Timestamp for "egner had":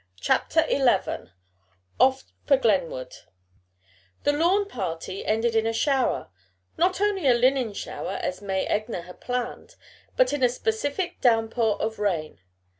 8.65-9.21